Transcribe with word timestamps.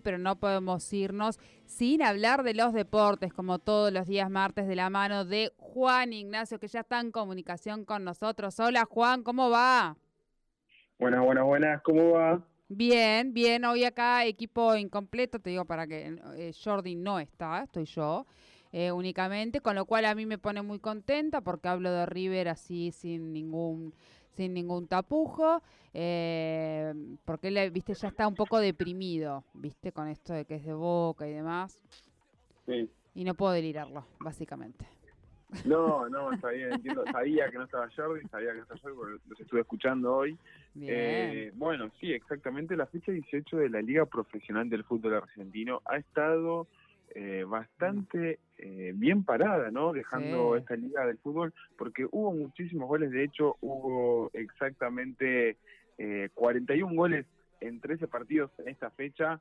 pero 0.00 0.16
no 0.16 0.36
podemos 0.36 0.90
irnos 0.92 1.38
sin 1.66 2.02
hablar 2.02 2.44
de 2.44 2.54
los 2.54 2.72
deportes, 2.72 3.32
como 3.34 3.58
todos 3.58 3.92
los 3.92 4.06
días 4.06 4.30
martes 4.30 4.66
de 4.66 4.74
la 4.74 4.88
mano 4.88 5.26
de 5.26 5.52
Juan 5.58 6.14
Ignacio, 6.14 6.58
que 6.58 6.68
ya 6.68 6.80
está 6.80 6.98
en 6.98 7.10
comunicación 7.10 7.84
con 7.84 8.02
nosotros. 8.02 8.58
Hola 8.58 8.86
Juan, 8.86 9.22
¿cómo 9.22 9.50
va? 9.50 9.96
Buenas, 10.98 11.22
buenas, 11.22 11.44
buenas, 11.44 11.82
¿cómo 11.82 12.12
va? 12.12 12.42
Bien, 12.68 13.34
bien, 13.34 13.66
hoy 13.66 13.84
acá 13.84 14.24
equipo 14.24 14.74
incompleto, 14.74 15.38
te 15.38 15.50
digo 15.50 15.66
para 15.66 15.86
que 15.86 16.16
eh, 16.36 16.52
Jordi 16.64 16.94
no 16.94 17.18
está, 17.18 17.64
estoy 17.64 17.84
yo. 17.84 18.26
Eh, 18.74 18.90
únicamente, 18.90 19.60
con 19.60 19.74
lo 19.74 19.84
cual 19.84 20.06
a 20.06 20.14
mí 20.14 20.24
me 20.24 20.38
pone 20.38 20.62
muy 20.62 20.78
contenta 20.78 21.42
porque 21.42 21.68
hablo 21.68 21.92
de 21.92 22.06
River 22.06 22.48
así 22.48 22.90
sin 22.92 23.34
ningún 23.34 23.94
sin 24.36 24.54
ningún 24.54 24.86
tapujo, 24.86 25.62
eh, 25.94 26.92
porque 27.24 27.48
él, 27.48 27.70
viste, 27.70 27.94
ya 27.94 28.08
está 28.08 28.26
un 28.26 28.34
poco 28.34 28.58
deprimido, 28.58 29.44
viste, 29.54 29.92
con 29.92 30.08
esto 30.08 30.32
de 30.32 30.44
que 30.44 30.56
es 30.56 30.64
de 30.64 30.74
boca 30.74 31.28
y 31.28 31.32
demás. 31.32 31.78
Sí. 32.66 32.90
Y 33.14 33.24
no 33.24 33.34
puedo 33.34 33.52
delirarlo, 33.52 34.06
básicamente. 34.20 34.86
No, 35.66 36.08
no, 36.08 36.34
sabía, 36.40 36.70
entiendo, 36.70 37.04
sabía 37.12 37.50
que 37.50 37.58
no 37.58 37.64
estaba 37.64 37.86
Jordi, 37.94 38.26
sabía 38.28 38.52
que 38.52 38.56
no 38.56 38.62
estaba 38.62 38.80
Jordi, 38.80 38.94
porque 38.96 39.28
los 39.28 39.40
estuve 39.40 39.60
escuchando 39.60 40.14
hoy. 40.14 40.38
Eh, 40.80 41.52
bueno, 41.54 41.90
sí, 42.00 42.12
exactamente, 42.12 42.74
la 42.74 42.86
fecha 42.86 43.12
18 43.12 43.58
de 43.58 43.68
la 43.68 43.82
Liga 43.82 44.06
Profesional 44.06 44.70
del 44.70 44.84
Fútbol 44.84 45.14
Argentino 45.14 45.82
ha 45.84 45.98
estado 45.98 46.66
eh, 47.14 47.44
bastante 47.46 48.38
eh, 48.58 48.92
bien 48.94 49.24
parada, 49.24 49.70
¿no? 49.70 49.92
Dejando 49.92 50.56
esta 50.56 50.76
liga 50.76 51.06
del 51.06 51.18
fútbol, 51.18 51.52
porque 51.76 52.06
hubo 52.10 52.32
muchísimos 52.32 52.88
goles, 52.88 53.10
de 53.10 53.24
hecho 53.24 53.56
hubo 53.60 54.30
exactamente 54.32 55.58
eh, 55.98 56.30
41 56.34 56.94
goles 56.94 57.26
en 57.60 57.80
13 57.80 58.08
partidos 58.08 58.50
en 58.58 58.68
esta 58.68 58.90
fecha, 58.90 59.40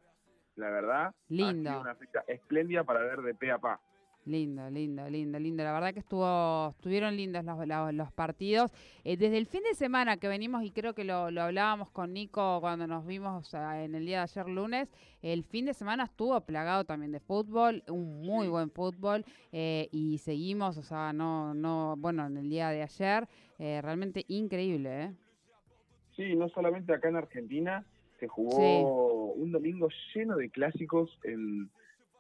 la 0.56 0.70
verdad. 0.70 1.16
Lindo. 1.30 1.70
Ha 1.70 1.74
sido 1.74 1.82
una 1.82 1.96
fecha 1.96 2.24
espléndida 2.28 2.84
para 2.84 3.02
ver 3.02 3.22
de 3.22 3.34
pe 3.34 3.52
a 3.52 3.58
pa. 3.58 3.80
Lindo, 4.26 4.70
lindo, 4.70 5.10
lindo, 5.10 5.40
lindo. 5.40 5.64
La 5.64 5.74
verdad 5.74 5.94
que 5.94 6.00
estuvo, 6.00 6.70
estuvieron 6.70 7.18
lindos 7.18 7.44
los, 7.44 7.58
los, 7.96 8.12
partidos. 8.12 8.72
Eh, 9.04 9.18
desde 9.18 9.38
el 9.38 9.48
fin 9.48 9.64
de 9.64 9.74
semana 9.74 10.18
que 10.18 10.28
venimos, 10.28 10.64
y 10.64 10.70
creo 10.70 10.94
que 10.94 11.04
lo, 11.04 11.32
lo 11.32 11.42
hablábamos 11.42 11.90
con 11.90 12.14
Nico 12.14 12.60
cuando 12.62 12.86
nos 12.86 13.08
vimos 13.08 13.52
en 13.56 13.96
el 13.96 14.06
día 14.06 14.18
de 14.18 14.24
ayer 14.24 14.48
lunes, 14.48 14.90
el 15.24 15.44
fin 15.44 15.66
de 15.66 15.74
semana 15.74 16.04
estuvo 16.04 16.40
plagado 16.42 16.84
también 16.84 17.12
de 17.12 17.20
fútbol, 17.20 17.84
un 17.90 18.22
muy 18.22 18.48
buen 18.48 18.70
fútbol, 18.70 19.26
eh, 19.52 19.90
y 19.92 20.20
seguimos, 20.20 20.78
o 20.78 20.84
sea, 20.84 21.14
no, 21.14 21.56
no, 21.56 21.96
bueno, 21.98 22.28
en 22.28 22.38
el 22.38 22.48
día 22.48 22.70
de 22.70 22.84
ayer, 22.84 23.28
eh, 23.58 23.82
realmente 23.82 24.24
increíble, 24.28 25.04
¿eh? 25.06 25.12
Sí, 26.16 26.36
no 26.36 26.48
solamente 26.50 26.94
acá 26.94 27.10
en 27.10 27.16
Argentina, 27.16 27.84
se 28.20 28.28
jugó 28.28 29.34
un 29.34 29.52
domingo 29.52 29.88
lleno 30.14 30.36
de 30.36 30.50
clásicos 30.52 31.10
en 31.24 31.72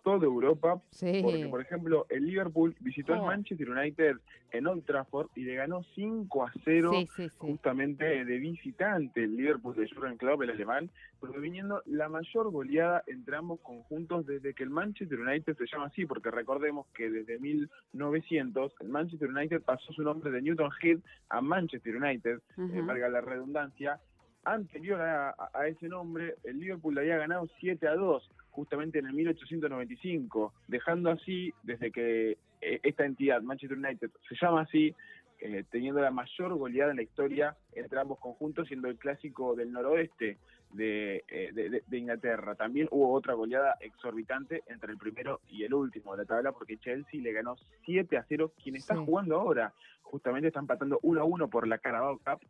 toda 0.03 0.25
Europa, 0.25 0.81
porque 0.99 1.47
por 1.49 1.61
ejemplo 1.61 2.05
el 2.09 2.25
Liverpool 2.25 2.75
visitó 2.79 3.13
al 3.13 3.19
oh. 3.19 3.25
Manchester 3.25 3.69
United 3.69 4.17
en 4.51 4.67
Old 4.67 4.85
Trafford 4.85 5.27
y 5.35 5.43
le 5.43 5.55
ganó 5.55 5.83
5 5.95 6.43
a 6.43 6.51
0 6.63 6.91
justamente 7.37 8.25
de 8.25 8.37
visitante 8.37 9.23
el 9.23 9.35
Liverpool 9.35 9.75
de 9.75 9.89
Jurgen 9.89 10.17
Klopp, 10.17 10.41
el 10.41 10.51
alemán, 10.51 10.89
proviniendo 11.19 11.81
la 11.85 12.09
mayor 12.09 12.51
goleada 12.51 13.03
entre 13.07 13.35
ambos 13.35 13.59
conjuntos 13.61 14.25
desde 14.25 14.53
que 14.53 14.63
el 14.63 14.69
Manchester 14.69 15.19
United 15.19 15.55
se 15.55 15.65
llama 15.71 15.87
así, 15.87 16.05
porque 16.05 16.31
recordemos 16.31 16.87
que 16.93 17.09
desde 17.09 17.39
1900 17.39 18.73
el 18.79 18.89
Manchester 18.89 19.29
United 19.29 19.61
pasó 19.61 19.93
su 19.93 20.01
nombre 20.01 20.31
de 20.31 20.41
Newton 20.41 20.71
Heath 20.81 21.01
a 21.29 21.41
Manchester 21.41 21.95
United, 21.95 22.39
uh 22.57 22.85
valga 22.85 23.09
la 23.09 23.21
redundancia, 23.21 23.99
anterior 24.43 25.01
a, 25.01 25.35
a, 25.53 25.67
ese 25.67 25.87
nombre, 25.87 26.35
el 26.43 26.59
Liverpool 26.59 26.95
le 26.95 27.01
había 27.01 27.17
ganado 27.17 27.47
7 27.59 27.87
a 27.87 27.95
2 27.95 28.29
justamente 28.51 28.99
en 28.99 29.07
el 29.07 29.13
1895, 29.13 30.53
dejando 30.67 31.09
así, 31.09 31.53
desde 31.63 31.91
que 31.91 32.37
eh, 32.61 32.79
esta 32.83 33.05
entidad, 33.05 33.41
Manchester 33.41 33.77
United, 33.77 34.09
se 34.27 34.35
llama 34.39 34.61
así, 34.61 34.93
eh, 35.39 35.63
teniendo 35.71 36.01
la 36.01 36.11
mayor 36.11 36.53
goleada 36.53 36.91
en 36.91 36.97
la 36.97 37.03
historia 37.03 37.55
entre 37.73 37.99
ambos 37.99 38.19
conjuntos, 38.19 38.67
siendo 38.67 38.87
el 38.89 38.97
clásico 38.97 39.55
del 39.55 39.71
noroeste 39.71 40.37
de, 40.73 41.23
eh, 41.27 41.81
de, 41.85 41.97
Inglaterra. 41.97 42.53
También 42.55 42.87
hubo 42.91 43.11
otra 43.11 43.33
goleada 43.33 43.75
exorbitante 43.79 44.63
entre 44.67 44.91
el 44.91 44.99
primero 44.99 45.41
y 45.49 45.63
el 45.63 45.73
último 45.73 46.11
de 46.11 46.19
la 46.19 46.25
tabla, 46.25 46.51
porque 46.51 46.77
Chelsea 46.77 47.21
le 47.21 47.33
ganó 47.33 47.55
7 47.85 48.17
a 48.17 48.25
0, 48.27 48.53
quien 48.61 48.75
está 48.75 48.95
jugando 48.95 49.35
ahora. 49.35 49.73
Justamente 50.03 50.49
está 50.49 50.59
empatando 50.59 50.99
1 51.01 51.21
a 51.21 51.23
1 51.23 51.49
por 51.49 51.67
la 51.67 51.79
Carabao 51.79 52.19
Cup 52.19 52.41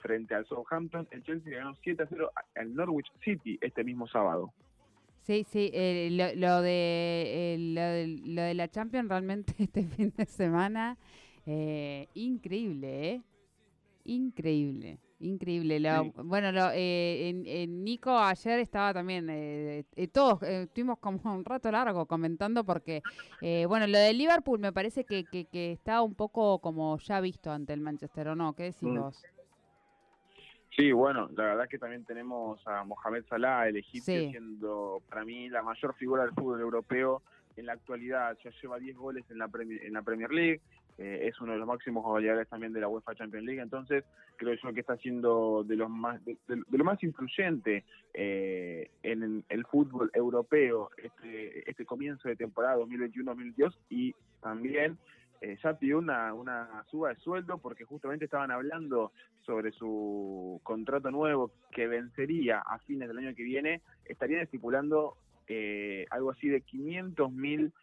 frente 0.00 0.34
al 0.34 0.46
Southampton. 0.46 1.06
El 1.10 1.22
Chelsea 1.22 1.56
ganó 1.56 1.74
7 1.82 2.02
a 2.02 2.06
0 2.06 2.30
al 2.56 2.74
Norwich 2.74 3.10
City 3.22 3.58
este 3.60 3.84
mismo 3.84 4.06
sábado. 4.06 4.52
Sí, 5.24 5.46
sí, 5.48 5.70
eh, 5.72 6.10
lo, 6.10 6.60
de, 6.60 7.56
lo, 8.26 8.42
de, 8.42 8.54
la 8.54 8.68
Champions 8.68 9.08
realmente 9.08 9.54
este 9.58 9.84
fin 9.84 10.12
de 10.14 10.26
semana, 10.26 10.98
eh, 11.46 12.08
increíble, 12.12 13.10
¿eh? 13.10 13.22
Increíble, 14.06 14.98
increíble. 15.20 15.80
Bueno, 16.16 16.52
lo, 16.52 16.70
eh, 16.74 17.30
en, 17.30 17.84
Nico 17.84 18.10
ayer 18.18 18.58
estaba 18.58 18.92
también, 18.92 19.28
eh, 19.30 19.86
todos 20.12 20.42
estuvimos 20.42 20.98
como 20.98 21.18
un 21.34 21.42
rato 21.42 21.70
largo 21.70 22.04
comentando 22.04 22.62
porque, 22.62 23.00
bueno, 23.66 23.86
lo 23.86 23.96
de 23.96 24.12
Liverpool 24.12 24.58
me 24.58 24.74
parece 24.74 25.06
que, 25.06 25.24
que, 25.24 25.46
que, 25.46 25.72
está 25.72 26.02
un 26.02 26.14
poco 26.14 26.58
como 26.58 26.98
ya 26.98 27.22
visto 27.22 27.50
ante 27.50 27.72
el 27.72 27.80
Manchester, 27.80 28.28
¿o 28.28 28.36
no? 28.36 28.52
¿Qué 28.52 28.64
decís 28.64 28.82
mm. 28.82 28.98
vos? 28.98 29.24
Sí, 30.76 30.90
bueno, 30.90 31.28
la 31.36 31.44
verdad 31.44 31.64
es 31.64 31.70
que 31.70 31.78
también 31.78 32.04
tenemos 32.04 32.60
a 32.66 32.82
Mohamed 32.84 33.24
Salah, 33.28 33.68
el 33.68 33.76
egipcio, 33.76 34.30
siendo 34.30 35.00
para 35.08 35.24
mí 35.24 35.48
la 35.48 35.62
mayor 35.62 35.94
figura 35.94 36.24
del 36.24 36.34
fútbol 36.34 36.60
europeo 36.60 37.22
en 37.56 37.66
la 37.66 37.74
actualidad. 37.74 38.36
Ya 38.42 38.50
lleva 38.60 38.78
10 38.78 38.96
goles 38.96 39.24
en 39.30 39.38
la, 39.38 39.46
Premier, 39.46 39.84
en 39.84 39.92
la 39.92 40.02
Premier 40.02 40.32
League, 40.32 40.60
eh, 40.98 41.28
es 41.28 41.40
uno 41.40 41.52
de 41.52 41.58
los 41.58 41.66
máximos 41.66 42.04
goleadores 42.04 42.48
también 42.48 42.72
de 42.72 42.80
la 42.80 42.88
UEFA 42.88 43.16
Champions 43.16 43.44
League, 43.44 43.60
entonces 43.60 44.04
creo 44.36 44.54
yo 44.54 44.72
que 44.72 44.80
está 44.80 44.96
siendo 44.96 45.64
de 45.64 45.74
los 45.74 45.90
más 45.90 46.24
de, 46.24 46.36
lo 46.48 46.84
más 46.84 47.02
influyente 47.02 47.84
eh, 48.12 48.90
en 49.02 49.44
el 49.48 49.66
fútbol 49.66 50.10
europeo 50.14 50.90
este, 50.96 51.68
este 51.68 51.84
comienzo 51.84 52.28
de 52.28 52.36
temporada 52.36 52.76
2021-2022 52.76 53.76
y 53.90 54.14
también 54.40 54.96
eh, 55.44 55.58
ya 55.62 55.74
pidió 55.74 55.98
una, 55.98 56.32
una 56.32 56.84
suba 56.90 57.10
de 57.10 57.16
sueldo 57.16 57.58
porque 57.58 57.84
justamente 57.84 58.24
estaban 58.24 58.50
hablando 58.50 59.12
sobre 59.42 59.72
su 59.72 60.58
contrato 60.62 61.10
nuevo 61.10 61.50
que 61.70 61.86
vencería 61.86 62.60
a 62.60 62.78
fines 62.78 63.08
del 63.08 63.18
año 63.18 63.34
que 63.34 63.42
viene, 63.42 63.82
estarían 64.06 64.40
estipulando 64.40 65.18
eh, 65.46 66.06
algo 66.10 66.30
así 66.30 66.48
de 66.48 66.62
500 66.62 67.30
mil 67.30 67.74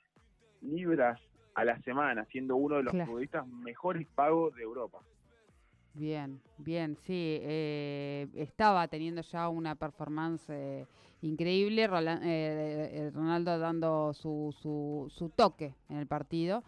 libras 0.62 1.22
a 1.54 1.64
la 1.64 1.80
semana, 1.82 2.26
siendo 2.32 2.56
uno 2.56 2.78
de 2.78 2.84
los 2.84 2.94
futbolistas 2.94 3.48
mejores 3.48 4.08
pagos 4.08 4.56
de 4.56 4.64
Europa. 4.64 4.98
Bien, 5.94 6.41
bien, 6.57 6.96
sí, 6.96 7.38
eh, 7.41 8.28
estaba 8.35 8.88
teniendo 8.88 9.22
ya 9.22 9.50
una 9.50 9.75
performance 9.75 10.46
eh, 10.50 10.85
increíble, 11.22 11.84
eh, 11.84 13.12
Ronaldo 13.13 13.59
dando 13.59 14.13
su, 14.13 14.56
su, 14.57 15.07
su, 15.09 15.30
toque 15.30 15.75
en 15.90 15.97
el 15.97 16.07
partido, 16.07 16.63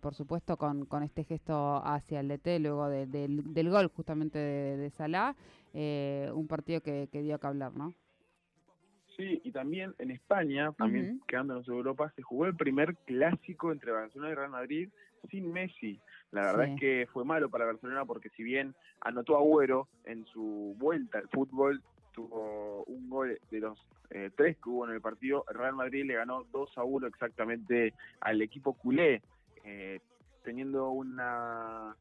por 0.00 0.14
supuesto 0.14 0.56
con, 0.56 0.84
con 0.86 1.04
este 1.04 1.22
gesto 1.22 1.80
hacia 1.84 2.20
el 2.20 2.28
DT 2.28 2.58
luego 2.60 2.88
del, 2.88 3.54
del, 3.54 3.70
gol 3.70 3.86
justamente 3.88 4.38
de, 4.38 4.76
de 4.76 4.90
Salah, 4.90 5.36
un 5.72 6.46
partido 6.48 6.80
que, 6.80 7.08
que, 7.12 7.22
dio 7.22 7.38
que 7.38 7.46
hablar, 7.46 7.72
¿no? 7.72 7.94
Sí, 9.16 9.40
y 9.44 9.50
también 9.50 9.94
en 9.98 10.10
España, 10.10 10.72
también 10.72 11.22
quedándonos 11.26 11.66
en 11.68 11.74
Europa, 11.74 12.12
se 12.14 12.22
jugó 12.22 12.46
el 12.46 12.54
primer 12.54 12.96
clásico 13.06 13.72
entre 13.72 13.90
Barcelona 13.90 14.32
y 14.32 14.34
Real 14.34 14.50
Madrid 14.50 14.90
sin 15.30 15.52
Messi. 15.52 15.98
La 16.32 16.42
verdad 16.42 16.68
es 16.68 16.80
que 16.80 17.08
fue 17.12 17.24
malo 17.24 17.48
para 17.48 17.64
Barcelona 17.64 18.04
porque 18.04 18.28
si 18.30 18.42
bien 18.42 18.74
anotó 19.00 19.36
Agüero 19.36 19.88
en 20.04 20.26
su 20.26 20.76
vuelta 20.78 21.18
al 21.18 21.28
fútbol, 21.28 21.82
tuvo 22.12 22.84
un 22.84 23.08
gol 23.08 23.38
de 23.50 23.60
los 23.60 23.78
eh, 24.10 24.30
tres 24.36 24.56
que 24.56 24.68
hubo 24.68 24.86
en 24.86 24.94
el 24.94 25.00
partido, 25.00 25.44
Real 25.48 25.74
Madrid 25.74 26.04
le 26.04 26.14
ganó 26.14 26.44
2 26.52 26.78
a 26.78 26.84
1 26.84 27.06
exactamente 27.06 27.94
al 28.20 28.42
equipo 28.42 28.74
culé, 28.74 29.22
eh, 29.64 30.00
teniendo 30.44 30.90
una, 30.90 31.96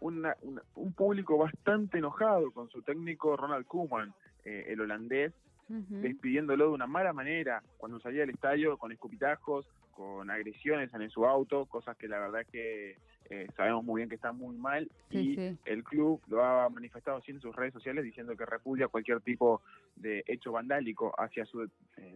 una, 0.00 0.36
un 0.74 0.92
público 0.92 1.38
bastante 1.38 1.98
enojado 1.98 2.52
con 2.52 2.68
su 2.68 2.82
técnico 2.82 3.36
Ronald 3.36 3.66
Koeman, 3.66 4.14
eh, 4.44 4.66
el 4.68 4.80
holandés, 4.80 5.32
despidiéndolo 5.68 6.68
de 6.68 6.72
una 6.72 6.86
mala 6.86 7.12
manera 7.12 7.62
cuando 7.76 7.98
salía 8.00 8.20
del 8.20 8.30
estadio 8.30 8.76
con 8.76 8.92
escupitajos, 8.92 9.66
con 9.92 10.30
agresiones 10.30 10.92
en 10.92 11.10
su 11.10 11.24
auto, 11.24 11.66
cosas 11.66 11.96
que 11.96 12.08
la 12.08 12.18
verdad 12.18 12.42
es 12.42 12.48
que 12.48 12.96
eh, 13.30 13.46
sabemos 13.56 13.84
muy 13.84 14.00
bien 14.00 14.08
que 14.08 14.16
están 14.16 14.36
muy 14.36 14.56
mal 14.56 14.90
y 15.10 15.38
el 15.64 15.82
club 15.84 16.20
lo 16.28 16.44
ha 16.44 16.68
manifestado 16.68 17.18
así 17.18 17.30
en 17.30 17.40
sus 17.40 17.54
redes 17.56 17.72
sociales 17.72 18.04
diciendo 18.04 18.36
que 18.36 18.44
repudia 18.44 18.88
cualquier 18.88 19.20
tipo 19.20 19.62
de 19.96 20.22
hecho 20.26 20.52
vandálico 20.52 21.14
hacia 21.16 21.46
su 21.46 21.62
eh, 21.62 21.68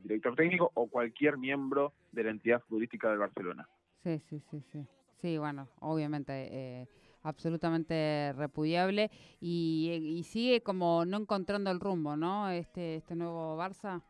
director 0.03 0.35
técnico 0.35 0.71
o 0.75 0.87
cualquier 0.89 1.39
miembro 1.39 1.93
de 2.12 2.25
la 2.25 2.31
entidad 2.31 2.61
futbolística 2.61 3.09
del 3.09 3.19
Barcelona. 3.19 3.67
Sí, 4.03 4.21
sí, 4.29 4.43
sí, 4.51 4.62
sí. 4.73 4.87
Sí, 5.21 5.39
bueno, 5.39 5.69
obviamente 5.81 6.33
eh, 6.33 6.89
absolutamente 7.23 8.32
repudiable 8.37 9.11
y, 9.41 10.17
y, 10.19 10.23
sigue 10.25 10.62
como 10.62 11.05
no 11.05 11.19
encontrando 11.19 11.70
el 11.70 11.81
rumbo, 11.81 12.17
¿no? 12.17 12.50
Este 12.50 12.97
este 12.97 13.15
nuevo 13.15 13.56
Barça. 13.59 14.03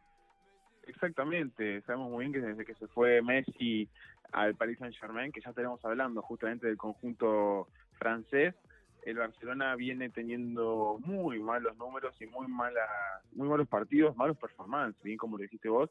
Exactamente, 0.87 1.83
sabemos 1.83 2.11
muy 2.11 2.27
bien 2.27 2.33
que 2.33 2.41
desde 2.41 2.65
que 2.65 2.75
se 2.75 2.87
fue 2.89 3.21
Messi 3.21 3.89
al 4.33 4.55
Paris 4.55 4.79
Saint 4.79 4.95
Germain, 4.97 5.33
que 5.33 5.41
ya 5.41 5.51
estaremos 5.51 5.85
hablando 5.85 6.23
justamente 6.23 6.67
del 6.67 6.79
conjunto 6.79 7.69
francés, 7.99 8.55
el 9.05 9.17
Barcelona 9.17 9.75
viene 9.77 10.11
teniendo 10.11 10.99
muy 11.05 11.39
malos 11.41 11.77
números 11.77 12.15
y 12.21 12.27
muy 12.27 12.47
mala, 12.49 12.87
muy 13.33 13.49
malos 13.49 13.69
partidos, 13.69 14.17
malos 14.17 14.37
performances, 14.39 15.03
bien 15.03 15.19
como 15.19 15.37
lo 15.37 15.43
dijiste 15.43 15.69
vos, 15.69 15.91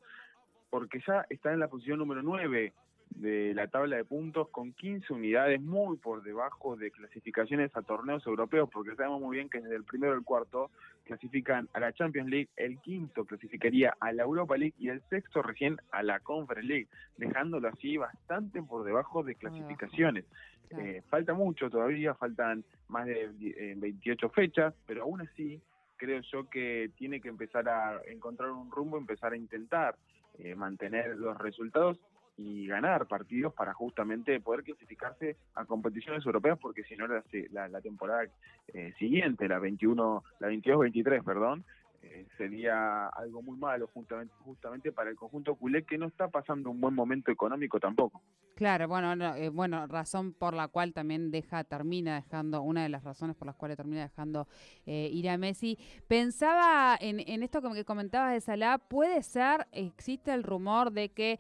porque 0.70 1.00
ya 1.06 1.26
está 1.30 1.54
en 1.54 1.60
la 1.60 1.68
posición 1.68 2.00
número 2.00 2.22
9 2.22 2.74
de 3.18 3.54
la 3.56 3.68
tabla 3.68 3.98
de 3.98 4.06
puntos 4.06 4.48
con 4.50 4.74
15 4.74 5.12
unidades 5.12 5.60
muy 5.60 5.98
por 5.98 6.22
debajo 6.22 6.76
de 6.76 6.92
clasificaciones 6.92 7.76
a 7.76 7.82
torneos 7.82 8.26
europeos, 8.28 8.70
porque 8.72 8.96
sabemos 8.96 9.22
muy 9.22 9.38
bien 9.38 9.50
que 9.50 9.60
desde 9.60 9.76
el 9.76 9.84
primero 9.84 10.14
al 10.14 10.24
cuarto 10.24 10.70
clasifican 11.04 11.68
a 11.74 11.80
la 11.80 11.94
Champions 11.94 12.30
League, 12.30 12.50
el 12.58 12.80
quinto 12.80 13.26
clasificaría 13.26 13.96
a 14.00 14.12
la 14.12 14.24
Europa 14.24 14.56
League 14.56 14.76
y 14.78 14.90
el 14.90 15.02
sexto 15.10 15.42
recién 15.42 15.78
a 15.92 16.04
la 16.04 16.20
Conference 16.20 16.68
League, 16.68 16.88
dejándolo 17.18 17.70
así 17.70 17.98
bastante 17.98 18.62
por 18.62 18.84
debajo 18.84 19.24
de 19.24 19.36
clasificaciones. 19.36 20.26
Eh, 20.70 21.02
falta 21.10 21.34
mucho 21.34 21.70
todavía, 21.70 22.14
faltan 22.14 22.64
más 22.90 23.08
de 23.08 23.30
28 23.78 24.26
eh, 24.26 24.30
fechas, 24.30 24.74
pero 24.86 25.04
aún 25.04 25.22
así 25.22 25.60
creo 25.96 26.22
yo 26.32 26.48
que 26.50 26.92
tiene 26.98 27.20
que 27.20 27.30
empezar 27.30 27.68
a 27.68 28.02
encontrar 28.08 28.52
un 28.52 28.70
rumbo, 28.70 28.98
empezar 28.98 29.34
a 29.34 29.38
intentar 29.38 29.96
eh, 30.38 30.54
mantener 30.54 31.18
los 31.18 31.36
resultados 31.40 32.00
y 32.38 32.68
ganar 32.68 33.08
partidos 33.08 33.54
para 33.54 33.74
justamente 33.74 34.40
poder 34.40 34.64
clasificarse 34.64 35.38
a 35.56 35.66
competiciones 35.66 36.26
europeas 36.26 36.60
porque 36.60 36.84
si 36.84 36.96
no 36.96 37.08
la, 37.08 37.68
la, 37.68 37.82
temporada 37.82 38.28
eh, 38.74 38.94
siguiente, 39.00 39.48
la 39.48 39.60
21, 39.60 40.24
la 40.40 40.48
22-23, 40.50 41.24
perdón, 41.24 41.66
eh, 42.04 42.28
sería 42.38 43.08
algo 43.08 43.42
muy 43.42 43.58
malo 43.58 43.88
justamente, 43.88 44.34
justamente 44.40 44.92
para 44.92 45.10
el 45.10 45.16
conjunto 45.16 45.56
culé 45.56 45.84
que 45.84 45.98
no 45.98 46.08
está 46.08 46.28
pasando 46.28 46.70
un 46.70 46.80
buen 46.80 46.94
momento 46.94 47.32
económico 47.32 47.80
tampoco. 47.80 48.22
Claro, 48.56 48.88
bueno, 48.88 49.36
eh, 49.36 49.50
bueno, 49.50 49.86
razón 49.88 50.34
por 50.34 50.54
la 50.54 50.68
cual 50.68 50.94
también 50.94 51.32
deja, 51.32 51.64
termina 51.64 52.16
dejando, 52.16 52.62
una 52.62 52.84
de 52.84 52.90
las 52.90 53.04
razones 53.04 53.36
por 53.36 53.48
las 53.48 53.56
cuales 53.56 53.78
termina 53.78 54.04
dejando 54.04 54.48
eh, 54.86 55.10
ir 55.12 55.30
a 55.30 55.38
Messi. 55.38 55.78
Pensaba 56.08 56.98
en, 57.00 57.20
en 57.20 57.44
esto 57.44 57.62
que 57.62 57.86
comentabas 57.86 58.34
de 58.34 58.42
Salah, 58.42 58.78
¿puede 58.78 59.24
ser, 59.24 59.68
existe 59.72 60.34
el 60.34 60.44
rumor 60.44 60.92
de 60.92 61.10
que 61.10 61.40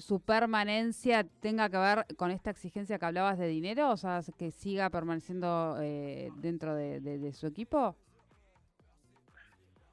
su 0.00 0.20
permanencia 0.20 1.24
tenga 1.24 1.68
que 1.68 1.78
ver 1.78 2.06
con 2.16 2.30
esta 2.30 2.50
exigencia 2.50 2.98
que 2.98 3.06
hablabas 3.06 3.38
de 3.38 3.48
dinero? 3.48 3.90
O 3.90 3.96
sea, 3.96 4.20
que 4.38 4.50
siga 4.50 4.90
permaneciendo 4.90 5.74
dentro 5.74 6.74
de 6.74 7.32
su 7.32 7.46
equipo. 7.46 7.96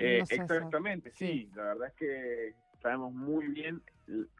Eh, 0.01 0.23
exactamente, 0.29 1.11
sí. 1.11 1.49
La 1.55 1.63
verdad 1.63 1.87
es 1.89 1.93
que 1.93 2.53
sabemos 2.81 3.13
muy 3.13 3.47
bien 3.47 3.81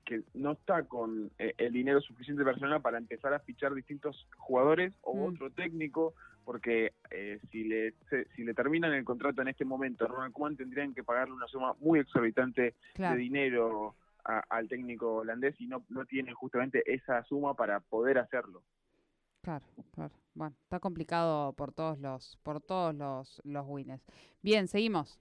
que 0.05 0.23
no 0.33 0.53
está 0.53 0.83
con 0.83 1.31
eh, 1.37 1.53
el 1.57 1.71
dinero 1.71 2.01
suficiente 2.01 2.43
personal 2.43 2.81
para 2.81 2.97
empezar 2.97 3.33
a 3.33 3.39
fichar 3.39 3.73
distintos 3.73 4.27
jugadores 4.37 4.93
o 5.01 5.15
mm. 5.15 5.33
otro 5.33 5.51
técnico, 5.51 6.13
porque 6.43 6.93
eh, 7.11 7.39
si 7.51 7.63
le 7.63 7.93
si 8.35 8.43
le 8.43 8.53
terminan 8.53 8.93
el 8.93 9.05
contrato 9.05 9.41
en 9.41 9.49
este 9.49 9.63
momento, 9.63 10.07
Ronald 10.07 10.33
Koeman 10.33 10.57
tendrían 10.57 10.93
que 10.93 11.03
pagarle 11.03 11.35
una 11.35 11.47
suma 11.47 11.75
muy 11.79 11.99
exorbitante 11.99 12.75
de 12.95 13.15
dinero 13.15 13.95
al 14.23 14.67
técnico 14.67 15.17
holandés 15.17 15.59
y 15.59 15.67
no 15.67 15.83
no 15.89 16.05
tienen 16.05 16.35
justamente 16.35 16.83
esa 16.91 17.23
suma 17.23 17.53
para 17.53 17.79
poder 17.79 18.17
hacerlo. 18.17 18.63
Claro, 19.41 19.65
claro. 19.93 20.13
Bueno, 20.33 20.55
está 20.61 20.79
complicado 20.79 21.53
por 21.53 21.71
todos 21.71 21.99
los 21.99 22.37
por 22.43 22.61
todos 22.61 22.93
los 22.93 23.41
los 23.43 23.65
winners. 23.67 24.03
Bien, 24.41 24.67
seguimos. 24.67 25.19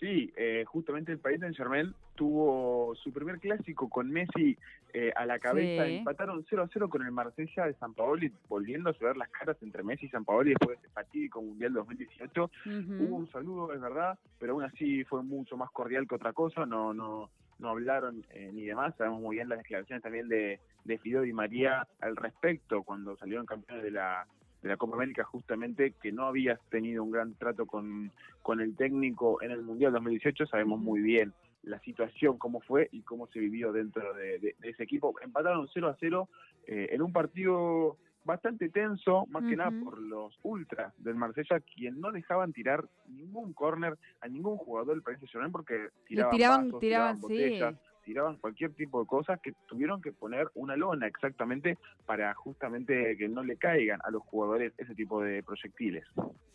Sí, 0.00 0.32
eh, 0.36 0.64
justamente 0.64 1.10
el 1.10 1.18
Paris 1.18 1.40
Saint 1.40 1.56
Germain 1.56 1.92
tuvo 2.14 2.94
su 2.96 3.12
primer 3.12 3.38
clásico 3.38 3.88
con 3.88 4.10
Messi 4.10 4.56
eh, 4.92 5.12
a 5.16 5.26
la 5.26 5.38
cabeza. 5.38 5.86
Empataron 5.86 6.44
0 6.48 6.62
a 6.62 6.68
0 6.72 6.88
con 6.88 7.04
el 7.04 7.10
Marsella 7.10 7.66
de 7.66 7.74
San 7.74 7.94
Paoli, 7.94 8.32
volviendo 8.48 8.90
a 8.90 8.94
ver 9.00 9.16
las 9.16 9.28
caras 9.30 9.56
entre 9.60 9.82
Messi 9.82 10.06
y 10.06 10.10
San 10.10 10.24
Paoli 10.24 10.50
después 10.50 10.80
de 10.80 10.86
ese 10.86 10.94
fatídico 10.94 11.42
Mundial 11.42 11.72
2018. 11.72 12.50
Hubo 12.64 13.16
un 13.16 13.30
saludo, 13.30 13.72
es 13.72 13.80
verdad, 13.80 14.18
pero 14.38 14.52
aún 14.52 14.64
así 14.64 15.02
fue 15.04 15.22
mucho 15.22 15.56
más 15.56 15.70
cordial 15.70 16.06
que 16.06 16.14
otra 16.14 16.32
cosa. 16.32 16.64
No, 16.64 16.94
no, 16.94 17.30
no 17.58 17.68
hablaron 17.68 18.24
eh, 18.30 18.50
ni 18.52 18.66
demás. 18.66 18.94
Sabemos 18.96 19.20
muy 19.20 19.36
bien 19.36 19.48
las 19.48 19.58
declaraciones 19.58 20.02
también 20.02 20.28
de, 20.28 20.60
de 20.84 20.98
Fido 20.98 21.24
y 21.24 21.32
María 21.32 21.86
al 22.00 22.14
respecto 22.14 22.84
cuando 22.84 23.16
salieron 23.16 23.46
campeones 23.46 23.82
de 23.82 23.90
la 23.90 24.26
de 24.62 24.68
la 24.68 24.76
Copa 24.76 24.96
América 24.96 25.24
justamente 25.24 25.94
que 26.02 26.12
no 26.12 26.24
había 26.24 26.58
tenido 26.70 27.02
un 27.04 27.10
gran 27.10 27.34
trato 27.34 27.66
con, 27.66 28.10
con 28.42 28.60
el 28.60 28.76
técnico 28.76 29.40
en 29.42 29.50
el 29.50 29.62
Mundial 29.62 29.92
2018, 29.92 30.46
sabemos 30.46 30.80
muy 30.80 31.00
bien 31.00 31.32
la 31.62 31.78
situación, 31.80 32.38
cómo 32.38 32.60
fue 32.60 32.88
y 32.92 33.02
cómo 33.02 33.26
se 33.28 33.38
vivió 33.40 33.72
dentro 33.72 34.14
de, 34.14 34.54
ese 34.62 34.82
equipo. 34.82 35.14
Empataron 35.20 35.68
0 35.72 35.88
a 35.88 35.96
0 35.98 36.28
eh, 36.66 36.88
en 36.92 37.02
un 37.02 37.12
partido 37.12 37.98
bastante 38.24 38.68
tenso, 38.68 39.26
más 39.30 39.42
que 39.44 39.56
nada 39.56 39.70
por 39.82 39.98
los 39.98 40.38
ultras 40.42 40.92
del 40.98 41.14
Marsella, 41.14 41.60
quien 41.60 42.00
no 42.00 42.12
dejaban 42.12 42.52
tirar 42.52 42.84
ningún 43.06 43.54
córner 43.54 43.96
a 44.20 44.28
ningún 44.28 44.58
jugador 44.58 44.94
del 44.94 45.02
País 45.02 45.20
Nacional 45.20 45.50
porque 45.50 45.88
tiraban, 46.06 46.36
tiraban, 46.36 46.78
tiraban, 46.78 47.20
botellas, 47.20 47.74
tiraban 48.08 48.36
cualquier 48.36 48.72
tipo 48.72 49.00
de 49.00 49.06
cosas 49.06 49.38
que 49.42 49.52
tuvieron 49.66 50.00
que 50.00 50.12
poner 50.12 50.48
una 50.54 50.76
lona 50.76 51.06
exactamente 51.06 51.76
para 52.06 52.32
justamente 52.32 53.18
que 53.18 53.28
no 53.28 53.44
le 53.44 53.58
caigan 53.58 54.00
a 54.02 54.10
los 54.10 54.22
jugadores 54.22 54.72
ese 54.78 54.94
tipo 54.94 55.20
de 55.20 55.42
proyectiles. 55.42 56.04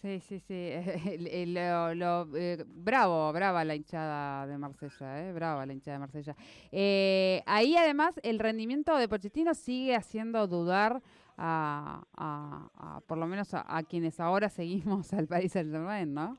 Sí, 0.02 0.20
sí, 0.20 0.40
sí. 0.40 0.72
lo, 1.54 2.36
eh, 2.36 2.66
bravo, 2.68 3.32
brava 3.32 3.64
la 3.64 3.76
hinchada 3.76 4.48
de 4.48 4.58
Marsella, 4.58 5.30
eh, 5.30 5.32
brava 5.32 5.64
la 5.68 5.74
hinchada 5.74 5.98
de 5.98 6.00
Marsella. 6.00 6.36
Eh, 6.72 7.44
ahí 7.46 7.76
además 7.78 8.20
el 8.24 8.40
rendimiento 8.40 8.98
de 8.98 9.08
Pochettino 9.08 9.54
sigue 9.54 9.96
haciendo 9.96 10.48
dudar 10.48 11.04
a, 11.38 13.02
por 13.06 13.20
lo 13.20 13.28
menos 13.28 13.54
a, 13.54 13.84
quienes 13.84 14.20
ahora 14.20 14.50
seguimos 14.50 15.14
al 15.14 15.28
país 15.28 15.52
Saint-Germain, 15.52 16.12
¿no? 16.12 16.36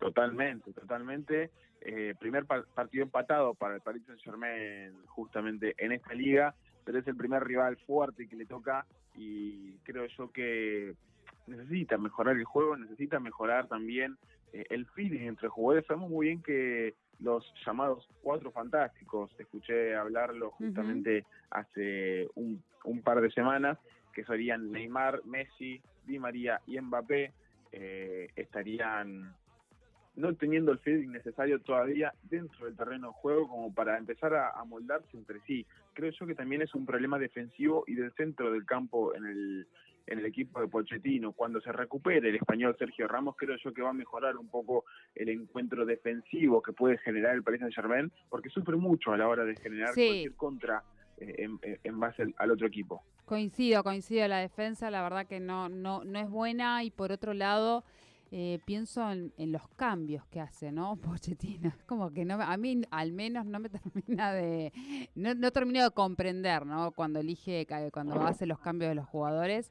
Totalmente, 0.00 0.72
totalmente. 0.72 1.52
Eh, 1.84 2.14
primer 2.18 2.46
partido 2.46 3.02
empatado 3.02 3.54
para 3.54 3.74
el 3.74 3.80
Paris 3.80 4.04
Saint 4.06 4.20
Germain 4.22 4.92
justamente 5.06 5.74
en 5.78 5.90
esta 5.90 6.14
liga, 6.14 6.54
pero 6.84 6.98
es 6.98 7.06
el 7.08 7.16
primer 7.16 7.42
rival 7.42 7.76
fuerte 7.78 8.28
que 8.28 8.36
le 8.36 8.46
toca 8.46 8.86
y 9.16 9.72
creo 9.78 10.06
yo 10.06 10.30
que 10.30 10.94
necesita 11.48 11.98
mejorar 11.98 12.36
el 12.36 12.44
juego, 12.44 12.76
necesita 12.76 13.18
mejorar 13.18 13.66
también 13.66 14.16
eh, 14.52 14.64
el 14.70 14.86
feeling 14.86 15.26
entre 15.26 15.48
jugadores. 15.48 15.84
Sabemos 15.86 16.10
muy 16.10 16.28
bien 16.28 16.40
que 16.40 16.94
los 17.18 17.44
llamados 17.66 18.08
cuatro 18.22 18.52
fantásticos, 18.52 19.30
escuché 19.38 19.96
hablarlo 19.96 20.50
justamente 20.52 21.24
hace 21.50 22.28
un, 22.36 22.62
un, 22.84 23.02
par 23.02 23.20
de 23.20 23.30
semanas, 23.32 23.78
que 24.12 24.24
serían 24.24 24.70
Neymar, 24.70 25.24
Messi, 25.24 25.80
Di 26.04 26.18
María 26.18 26.60
y 26.66 26.80
Mbappé, 26.80 27.32
eh, 27.72 28.28
estarían 28.36 29.34
no 30.14 30.34
teniendo 30.34 30.72
el 30.72 30.78
feeling 30.78 31.08
necesario 31.08 31.60
todavía 31.60 32.12
dentro 32.24 32.66
del 32.66 32.76
terreno 32.76 33.08
de 33.08 33.14
juego 33.14 33.48
como 33.48 33.74
para 33.74 33.96
empezar 33.96 34.34
a, 34.34 34.62
moldarse 34.64 35.16
entre 35.16 35.40
sí. 35.46 35.66
Creo 35.94 36.10
yo 36.12 36.26
que 36.26 36.34
también 36.34 36.62
es 36.62 36.74
un 36.74 36.86
problema 36.86 37.18
defensivo 37.18 37.84
y 37.86 37.94
del 37.94 38.12
centro 38.12 38.52
del 38.52 38.64
campo 38.66 39.14
en 39.14 39.26
el, 39.26 39.66
en 40.06 40.18
el 40.18 40.26
equipo 40.26 40.60
de 40.60 40.68
Pochettino. 40.68 41.32
Cuando 41.32 41.60
se 41.60 41.72
recupere 41.72 42.28
el 42.28 42.36
español 42.36 42.76
Sergio 42.78 43.08
Ramos, 43.08 43.36
creo 43.36 43.56
yo 43.62 43.72
que 43.72 43.82
va 43.82 43.90
a 43.90 43.94
mejorar 43.94 44.36
un 44.36 44.48
poco 44.48 44.84
el 45.14 45.28
encuentro 45.30 45.86
defensivo 45.86 46.62
que 46.62 46.72
puede 46.72 46.98
generar 46.98 47.34
el 47.34 47.42
Paris 47.42 47.60
Saint-Germain, 47.60 48.12
porque 48.28 48.50
sufre 48.50 48.76
mucho 48.76 49.12
a 49.12 49.16
la 49.16 49.28
hora 49.28 49.44
de 49.44 49.56
generar 49.56 49.94
cualquier 49.94 50.34
contra 50.34 50.82
eh, 51.18 51.48
en, 51.84 52.00
base 52.00 52.22
al, 52.22 52.34
al, 52.38 52.50
otro 52.50 52.66
equipo. 52.66 53.02
Coincido, 53.24 53.82
coincido. 53.82 54.26
La 54.28 54.38
defensa, 54.38 54.90
la 54.90 55.02
verdad 55.02 55.26
que 55.26 55.40
no, 55.40 55.68
no, 55.68 56.04
no 56.04 56.18
es 56.18 56.28
buena 56.28 56.84
y 56.84 56.90
por 56.90 57.12
otro 57.12 57.32
lado 57.32 57.84
eh, 58.34 58.60
pienso 58.64 59.12
en, 59.12 59.52
los 59.52 59.68
cambios 59.76 60.24
que 60.26 60.40
hace, 60.40 60.72
¿no? 60.72 60.96
Pochettino. 60.96 61.70
Como 61.84 62.10
que 62.10 62.24
no, 62.24 62.40
a 62.42 62.56
mí 62.56 62.80
al 62.90 63.12
menos 63.12 63.44
no 63.44 63.60
me 63.60 63.68
termina 63.68 64.32
de, 64.32 64.72
no, 65.14 65.34
no 65.34 65.50
termino 65.52 65.84
de 65.84 65.90
comprender, 65.90 66.64
¿no? 66.64 66.92
Cuando 66.92 67.20
elige, 67.20 67.66
cuando 67.92 68.20
hace 68.22 68.46
los 68.46 68.58
cambios 68.58 68.88
de 68.88 68.94
los 68.94 69.06
jugadores. 69.06 69.70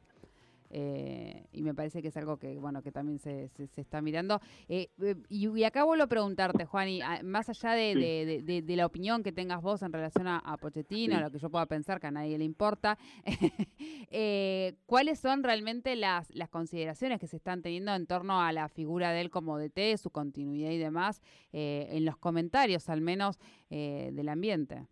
Eh, 0.74 1.48
y 1.51 1.63
me 1.63 1.74
parece 1.74 2.01
que 2.01 2.08
es 2.08 2.18
algo 2.18 2.38
que 2.38 2.58
bueno 2.58 2.82
que 2.82 2.92
también 2.92 3.20
se, 3.20 3.50
se, 3.50 3.82
está 3.82 4.01
mirando. 4.01 4.40
Eh, 4.70 4.90
eh, 5.01 5.16
y, 5.30 5.63
acá 5.63 5.84
vuelvo 5.84 6.06
a 6.06 6.08
preguntarte, 6.08 6.66
Juan, 6.66 6.88
y 6.88 7.01
ah, 7.01 7.20
más 7.24 7.50
allá 7.50 7.74
de, 7.74 8.42
de, 8.44 8.75
la 8.75 8.86
opinión 8.86 9.22
que 9.22 9.32
tengas 9.32 9.62
vos 9.62 9.82
en 9.82 9.92
relación 9.92 10.28
a, 10.28 10.58
Pochettino, 10.62 11.18
a 11.18 11.22
lo 11.22 11.32
que 11.32 11.40
yo 11.40 11.50
pueda 11.50 11.66
pensar 11.66 12.00
que 12.00 12.08
a 12.08 12.12
nadie 12.12 12.38
le 12.38 12.46
importa, 12.46 12.98
¿cuáles 14.86 15.20
son 15.20 15.44
realmente 15.44 15.96
las, 15.96 16.34
las 16.34 16.50
consideraciones 16.50 17.20
que 17.20 17.28
se 17.28 17.36
están 17.36 17.62
teniendo 17.62 17.94
en 17.94 18.08
torno 18.08 18.42
a 18.42 18.51
la 18.54 18.70
figura 18.70 19.12
de 19.12 19.22
él 19.22 19.30
como 19.30 19.58
DT, 19.58 19.98
su 19.98 20.10
continuidad 20.10 20.72
y 20.72 20.78
demás, 20.78 21.22
en 21.51 22.06
los 22.06 22.18
comentarios 22.18 22.88
al 22.90 23.01
menos 23.01 23.40
del 23.70 24.30
ambiente? 24.30 24.88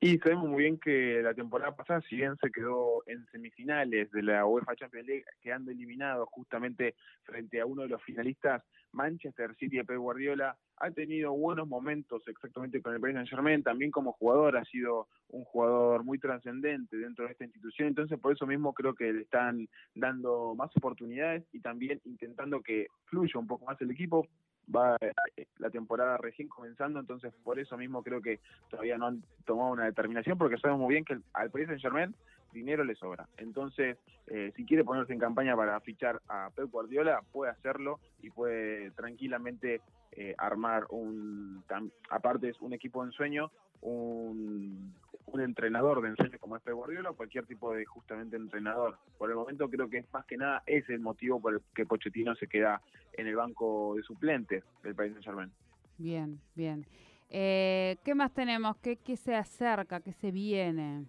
Y 0.00 0.16
sabemos 0.18 0.48
muy 0.48 0.62
bien 0.62 0.78
que 0.78 1.20
la 1.22 1.34
temporada 1.34 1.74
pasada, 1.74 2.00
si 2.08 2.14
bien 2.14 2.36
se 2.36 2.52
quedó 2.52 3.02
en 3.06 3.26
semifinales 3.32 4.08
de 4.12 4.22
la 4.22 4.46
UEFA 4.46 4.76
Champions 4.76 5.08
League, 5.08 5.24
quedando 5.40 5.72
eliminado 5.72 6.24
justamente 6.26 6.94
frente 7.24 7.60
a 7.60 7.66
uno 7.66 7.82
de 7.82 7.88
los 7.88 8.00
finalistas, 8.04 8.62
Manchester 8.92 9.56
City 9.56 9.78
de 9.78 9.84
Pep 9.84 9.98
Guardiola, 9.98 10.56
ha 10.76 10.90
tenido 10.92 11.32
buenos 11.32 11.66
momentos 11.66 12.22
exactamente 12.28 12.80
con 12.80 12.94
el 12.94 13.00
Paris 13.00 13.16
Saint 13.16 13.28
Germain, 13.28 13.64
también 13.64 13.90
como 13.90 14.12
jugador 14.12 14.56
ha 14.56 14.64
sido 14.66 15.08
un 15.30 15.42
jugador 15.42 16.04
muy 16.04 16.20
trascendente 16.20 16.96
dentro 16.96 17.24
de 17.24 17.32
esta 17.32 17.44
institución, 17.44 17.88
entonces 17.88 18.20
por 18.20 18.32
eso 18.32 18.46
mismo 18.46 18.74
creo 18.74 18.94
que 18.94 19.12
le 19.12 19.22
están 19.22 19.68
dando 19.96 20.54
más 20.54 20.70
oportunidades 20.76 21.44
y 21.52 21.58
también 21.58 22.00
intentando 22.04 22.62
que 22.62 22.86
fluya 23.06 23.40
un 23.40 23.48
poco 23.48 23.66
más 23.66 23.80
el 23.80 23.90
equipo, 23.90 24.28
va 24.74 24.96
eh, 25.00 25.46
la 25.58 25.70
temporada 25.70 26.16
recién 26.18 26.48
comenzando, 26.48 27.00
entonces 27.00 27.32
por 27.42 27.58
eso 27.58 27.76
mismo 27.76 28.02
creo 28.02 28.20
que 28.20 28.40
todavía 28.70 28.98
no 28.98 29.06
han 29.06 29.22
tomado 29.44 29.72
una 29.72 29.84
determinación, 29.84 30.38
porque 30.38 30.58
sabemos 30.58 30.82
muy 30.82 30.94
bien 30.94 31.04
que 31.04 31.18
al 31.32 31.50
Paris 31.50 31.68
Saint 31.68 31.82
Germain 31.82 32.14
dinero 32.52 32.84
le 32.84 32.94
sobra. 32.94 33.28
Entonces, 33.36 33.98
eh, 34.26 34.52
si 34.56 34.64
quiere 34.64 34.84
ponerse 34.84 35.12
en 35.12 35.18
campaña 35.18 35.56
para 35.56 35.80
fichar 35.80 36.20
a 36.28 36.50
Pep 36.54 36.70
Guardiola, 36.70 37.22
puede 37.32 37.50
hacerlo 37.50 38.00
y 38.22 38.30
puede 38.30 38.90
tranquilamente 38.92 39.80
eh, 40.12 40.34
armar 40.38 40.86
un, 40.90 41.62
aparte 42.10 42.48
es 42.48 42.60
un 42.60 42.72
equipo 42.72 43.02
de 43.02 43.08
ensueño, 43.08 43.50
un, 43.80 44.94
un 45.32 45.40
entrenador 45.40 46.02
de 46.02 46.08
ensueño 46.08 46.38
como 46.38 46.56
este 46.56 46.72
Guardiola 46.72 47.10
o 47.10 47.16
cualquier 47.16 47.46
tipo 47.46 47.74
de 47.74 47.84
justamente 47.84 48.36
entrenador. 48.36 48.98
Por 49.18 49.30
el 49.30 49.36
momento 49.36 49.68
creo 49.68 49.88
que 49.88 49.98
es 49.98 50.12
más 50.12 50.24
que 50.26 50.36
nada 50.36 50.62
ese 50.66 50.94
el 50.94 51.00
motivo 51.00 51.40
por 51.40 51.54
el 51.54 51.60
que 51.74 51.86
Pochettino 51.86 52.34
se 52.36 52.46
queda 52.46 52.80
en 53.12 53.26
el 53.26 53.36
banco 53.36 53.94
de 53.96 54.02
suplentes 54.02 54.64
del 54.82 54.94
país 54.94 55.14
de 55.14 55.22
Germain. 55.22 55.50
Bien, 55.98 56.40
bien. 56.54 56.86
Eh, 57.30 57.96
¿Qué 58.04 58.14
más 58.14 58.32
tenemos? 58.32 58.76
¿Qué, 58.78 58.96
¿Qué 58.96 59.16
se 59.16 59.34
acerca? 59.34 60.00
¿Qué 60.00 60.12
se 60.12 60.30
viene? 60.30 61.04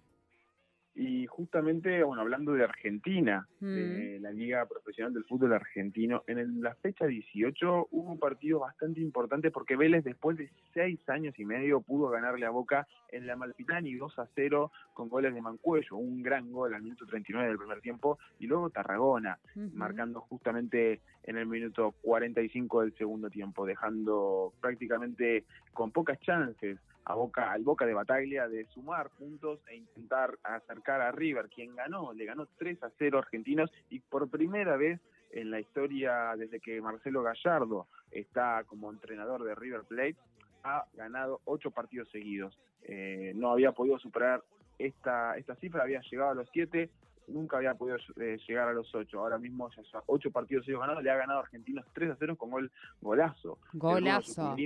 Y 0.94 1.26
justamente, 1.26 2.02
bueno, 2.02 2.22
hablando 2.22 2.52
de 2.52 2.64
Argentina, 2.64 3.46
de 3.60 4.18
mm. 4.18 4.22
la 4.22 4.32
Liga 4.32 4.66
Profesional 4.66 5.14
del 5.14 5.24
Fútbol 5.24 5.52
Argentino, 5.52 6.24
en 6.26 6.60
la 6.60 6.74
fecha 6.74 7.06
18 7.06 7.88
hubo 7.90 8.12
un 8.12 8.18
partido 8.18 8.60
bastante 8.60 9.00
importante 9.00 9.50
porque 9.50 9.76
Vélez 9.76 10.04
después 10.04 10.36
de 10.36 10.50
seis 10.74 10.98
años 11.08 11.38
y 11.38 11.44
medio 11.44 11.80
pudo 11.80 12.08
ganarle 12.08 12.44
a 12.44 12.50
Boca 12.50 12.88
en 13.12 13.26
la 13.26 13.36
Malpitani 13.36 13.94
2 13.94 14.18
a 14.18 14.28
0 14.34 14.72
con 14.92 15.08
goles 15.08 15.32
de 15.32 15.40
Mancuello, 15.40 15.96
un 15.96 16.22
gran 16.22 16.50
gol 16.50 16.74
al 16.74 16.82
minuto 16.82 17.06
39 17.06 17.48
del 17.48 17.58
primer 17.58 17.80
tiempo, 17.80 18.18
y 18.38 18.46
luego 18.46 18.70
Tarragona, 18.70 19.38
marcando 19.72 20.20
justamente 20.20 21.00
en 21.22 21.36
el 21.36 21.46
minuto 21.46 21.94
45 22.02 22.80
del 22.82 22.94
segundo 22.96 23.30
tiempo, 23.30 23.64
dejando 23.64 24.52
prácticamente 24.60 25.44
con 25.72 25.92
pocas 25.92 26.18
chances 26.20 26.78
a 27.10 27.14
Boca, 27.14 27.50
al 27.50 27.62
Boca 27.62 27.86
de 27.86 27.94
Bataglia 27.94 28.48
de 28.48 28.66
sumar 28.66 29.10
puntos 29.10 29.60
e 29.68 29.76
intentar 29.76 30.38
acercar 30.42 31.00
a 31.00 31.12
River, 31.12 31.48
quien 31.48 31.74
ganó, 31.74 32.12
le 32.12 32.24
ganó 32.24 32.46
3 32.58 32.82
a 32.82 32.90
0 32.98 33.18
argentinos 33.18 33.70
y 33.88 34.00
por 34.00 34.28
primera 34.28 34.76
vez 34.76 35.00
en 35.32 35.50
la 35.50 35.60
historia 35.60 36.34
desde 36.36 36.60
que 36.60 36.80
Marcelo 36.80 37.22
Gallardo 37.22 37.86
está 38.10 38.64
como 38.64 38.90
entrenador 38.90 39.44
de 39.44 39.54
River 39.54 39.82
Plate, 39.82 40.16
ha 40.64 40.84
ganado 40.94 41.40
8 41.44 41.70
partidos 41.70 42.08
seguidos. 42.10 42.58
Eh, 42.82 43.32
no 43.34 43.50
había 43.52 43.72
podido 43.72 43.98
superar 43.98 44.42
esta, 44.78 45.36
esta 45.36 45.54
cifra, 45.56 45.82
había 45.82 46.00
llegado 46.00 46.30
a 46.30 46.34
los 46.34 46.48
7, 46.52 46.90
nunca 47.28 47.58
había 47.58 47.74
podido 47.74 47.96
eh, 48.20 48.38
llegar 48.46 48.68
a 48.68 48.72
los 48.72 48.92
8. 48.94 49.18
Ahora 49.18 49.38
mismo 49.38 49.70
ya 49.70 49.82
son 49.84 50.02
8 50.06 50.30
partidos 50.30 50.64
seguidos 50.64 50.82
ganados, 50.82 51.02
le 51.02 51.10
ha 51.10 51.16
ganado 51.16 51.38
a 51.38 51.42
Argentinos 51.42 51.86
3 51.92 52.10
a 52.10 52.16
0 52.18 52.36
con 52.36 52.50
gol 52.50 52.70
golazo. 53.00 53.58
Golazo. 53.74 54.56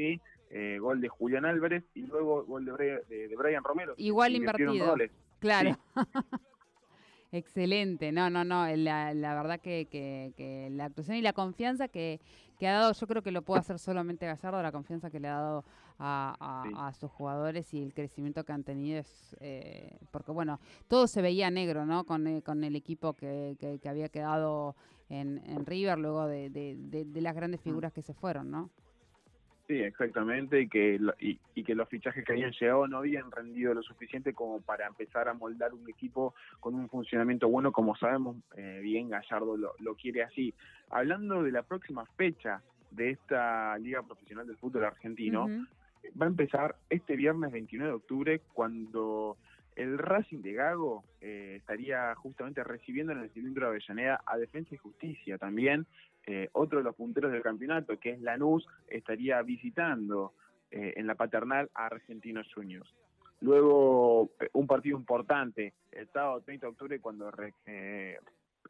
Eh, 0.56 0.78
gol 0.78 1.00
de 1.00 1.08
Julián 1.08 1.44
Álvarez 1.44 1.82
y 1.94 2.02
luego 2.02 2.44
gol 2.44 2.64
de, 2.64 3.02
de, 3.08 3.34
Brian 3.36 3.64
Romero. 3.64 3.94
Igual 3.96 4.36
invertido. 4.36 4.94
Claro. 5.40 5.76
Excelente, 7.32 8.12
no, 8.12 8.30
no, 8.30 8.44
no, 8.44 8.64
la, 8.76 9.12
la 9.14 9.34
verdad 9.34 9.58
que, 9.58 9.88
que, 9.90 10.68
la 10.70 10.84
actuación 10.84 11.16
y 11.16 11.22
la 11.22 11.32
confianza 11.32 11.88
que, 11.88 12.20
que, 12.60 12.68
ha 12.68 12.74
dado, 12.74 12.92
yo 12.92 13.06
creo 13.08 13.22
que 13.22 13.32
lo 13.32 13.42
puede 13.42 13.58
hacer 13.58 13.80
solamente 13.80 14.26
Gallardo, 14.26 14.62
la 14.62 14.70
confianza 14.70 15.10
que 15.10 15.18
le 15.18 15.26
ha 15.26 15.40
dado 15.40 15.64
a, 15.98 16.92
sus 17.00 17.10
jugadores 17.10 17.74
y 17.74 17.82
el 17.82 17.92
crecimiento 17.92 18.44
que 18.44 18.52
han 18.52 18.62
tenido 18.62 19.00
es, 19.00 19.36
eh, 19.40 19.98
porque 20.12 20.30
bueno, 20.30 20.60
todo 20.86 21.08
se 21.08 21.20
veía 21.20 21.50
negro, 21.50 21.84
¿no? 21.84 22.04
Con, 22.04 22.28
eh, 22.28 22.42
con 22.42 22.62
el 22.62 22.76
equipo 22.76 23.14
que, 23.14 23.56
que, 23.58 23.88
había 23.88 24.08
quedado 24.08 24.76
en, 25.08 25.42
en 25.46 25.66
River 25.66 25.98
luego 25.98 26.28
de, 26.28 26.48
de, 26.50 27.04
de 27.04 27.20
las 27.20 27.34
grandes 27.34 27.58
mm. 27.62 27.64
figuras 27.64 27.92
que 27.92 28.02
se 28.02 28.14
fueron, 28.14 28.52
¿no? 28.52 28.70
Sí, 29.66 29.80
exactamente, 29.80 30.60
y 30.60 30.68
que, 30.68 31.00
y, 31.18 31.64
que 31.64 31.74
los 31.74 31.88
fichajes 31.88 32.22
que 32.22 32.32
habían 32.32 32.52
llegado 32.52 32.86
no 32.86 32.98
habían 32.98 33.30
rendido 33.30 33.72
lo 33.72 33.82
suficiente 33.82 34.34
como 34.34 34.60
para 34.60 34.86
empezar 34.86 35.26
a 35.26 35.32
moldar 35.32 35.72
un 35.72 35.88
equipo 35.88 36.34
con 36.60 36.74
un 36.74 36.86
funcionamiento 36.90 37.48
bueno, 37.48 37.72
como 37.72 37.96
sabemos 37.96 38.36
eh, 38.56 38.80
bien 38.82 39.08
Gallardo 39.08 39.56
lo, 39.56 39.94
quiere 39.94 40.22
así. 40.22 40.52
Hablando 40.90 41.42
de 41.42 41.50
la 41.50 41.62
próxima 41.62 42.04
fecha 42.16 42.60
de 42.90 43.12
esta 43.12 43.78
Liga 43.78 44.02
Profesional 44.02 44.46
del 44.46 44.58
Fútbol 44.58 44.84
Argentino, 44.84 45.46
va 46.20 46.26
a 46.26 46.28
empezar 46.28 46.76
este 46.90 47.16
viernes 47.16 47.50
29 47.50 47.90
de 47.90 47.96
octubre 47.96 48.40
cuando 48.52 49.38
el 49.76 49.98
Racing 49.98 50.42
de 50.42 50.52
Gago 50.52 51.04
eh, 51.20 51.56
estaría 51.56 52.14
justamente 52.14 52.62
recibiendo 52.62 53.12
en 53.12 53.20
el 53.20 53.30
cilindro 53.30 53.66
de 53.66 53.70
Avellaneda 53.70 54.22
a 54.26 54.36
Defensa 54.36 54.74
y 54.74 54.78
Justicia 54.78 55.38
también 55.38 55.86
eh, 56.26 56.48
otro 56.52 56.78
de 56.78 56.84
los 56.84 56.94
punteros 56.94 57.32
del 57.32 57.42
campeonato, 57.42 57.98
que 57.98 58.12
es 58.12 58.20
Lanús, 58.20 58.66
estaría 58.88 59.42
visitando 59.42 60.32
eh, 60.70 60.94
en 60.96 61.06
la 61.06 61.16
paternal 61.16 61.70
a 61.74 61.86
Argentinos 61.86 62.46
Juniors. 62.54 62.94
Luego, 63.40 64.30
eh, 64.40 64.48
un 64.54 64.66
partido 64.66 64.96
importante, 64.96 65.74
el 65.92 66.08
sábado 66.08 66.40
30 66.40 66.66
de 66.66 66.70
octubre, 66.70 67.00
cuando 67.00 67.30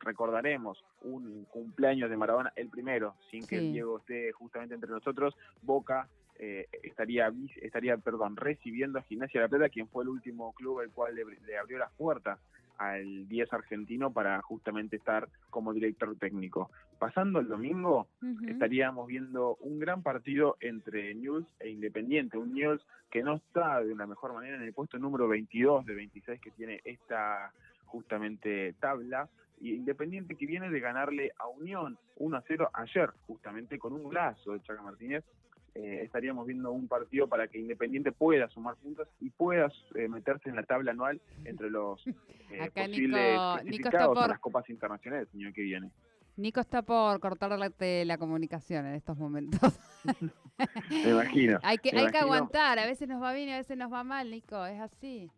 recordaremos 0.01 0.85
un 1.03 1.45
cumpleaños 1.45 2.11
de 2.11 2.17
Maradona, 2.17 2.53
el 2.57 2.71
primero, 2.71 3.15
sin 3.31 3.47
que 3.47 3.61
Diego 3.61 3.99
esté 3.99 4.33
justamente 4.33 4.75
entre 4.75 4.91
nosotros, 4.91 5.37
Boca 5.63 6.09
estaría 6.37 7.33
estaría 7.63 7.97
perdón 7.97 8.37
recibiendo 8.37 8.99
a 8.99 9.03
Gimnasia 9.03 9.41
la 9.41 9.49
Plata 9.49 9.69
quien 9.69 9.89
fue 9.89 10.03
el 10.03 10.11
último 10.11 10.53
club 10.53 10.81
el 10.81 10.91
cual 10.91 11.15
le 11.15 11.59
abrió 11.59 11.79
las 11.79 11.93
puertas 11.93 12.41
al 12.79 13.29
10 13.29 13.53
argentino 13.53 14.13
para 14.13 14.41
justamente 14.43 14.97
estar 14.97 15.29
como 15.51 15.73
director 15.73 16.17
técnico. 16.17 16.71
Pasando 16.99 17.41
el 17.41 17.49
domingo, 17.49 18.09
estaríamos 18.49 19.07
viendo 19.07 19.57
un 19.61 19.79
gran 19.79 20.03
partido 20.03 20.57
entre 20.61 21.15
News 21.15 21.45
e 21.61 21.69
Independiente, 21.69 22.39
un 22.39 22.55
News 22.55 22.85
que 23.11 23.23
no 23.23 23.37
está 23.37 23.83
de 23.83 23.93
una 23.93 24.07
mejor 24.07 24.33
manera 24.33 24.57
en 24.57 24.63
el 24.63 24.73
puesto 24.73 24.99
número 24.99 25.29
22 25.29 25.87
de 25.87 25.95
26 25.95 26.41
que 26.41 26.51
tiene 26.53 26.81
esta 26.85 27.53
justamente 27.85 28.75
tabla, 28.81 29.29
y 29.61 29.75
Independiente 29.75 30.35
que 30.35 30.47
viene 30.47 30.71
de 30.71 30.81
ganarle 30.81 31.33
a 31.39 31.47
Unión 31.47 31.97
1 32.17 32.37
a 32.37 32.43
0 32.47 32.71
ayer, 32.73 33.11
justamente 33.27 33.79
con 33.79 33.93
un 33.93 34.13
lazo 34.13 34.53
de 34.53 34.63
Chaca 34.63 34.83
Martínez, 34.83 35.25
eh, 35.75 36.03
estaríamos 36.05 36.47
viendo 36.47 36.71
un 36.71 36.87
partido 36.87 37.27
para 37.27 37.49
que 37.49 37.59
Independiente 37.59 38.13
pueda 38.13 38.49
sumar 38.49 38.77
puntos 38.77 39.09
y 39.21 39.31
pueda 39.31 39.73
eh, 39.97 40.09
meterse 40.09 40.49
en 40.49 40.57
la 40.57 40.63
tabla 40.63 40.93
anual 40.93 41.21
entre 41.45 41.69
los 41.69 42.01
eh, 42.51 42.71
posibles 42.73 43.37
clasificados 43.37 44.19
a 44.19 44.29
las 44.29 44.39
copas 44.39 44.69
internacionales 44.71 45.29
el 45.35 45.41
año 45.41 45.53
que 45.53 45.63
viene. 45.63 45.91
Nico 46.37 46.61
está 46.61 46.83
por 46.83 47.19
cortar 47.21 47.59
la, 47.59 48.19
comunicación 48.19 48.87
en 48.87 48.95
estos 48.95 49.17
momentos. 49.17 49.61
me 50.91 51.11
imagino. 51.11 51.59
hay 51.63 51.79
que, 51.79 51.97
hay 51.97 52.09
que 52.09 52.19
aguantar, 52.19 52.79
a 52.79 52.87
veces 52.87 53.09
nos 53.09 53.23
va 53.23 53.33
bien 53.33 53.49
y 53.49 53.53
a 53.53 53.59
veces 53.59 53.77
nos 53.77 53.93
va 53.93 54.03
mal, 54.03 54.31
Nico, 54.31 54.65
es 54.67 54.81
así. 54.81 55.31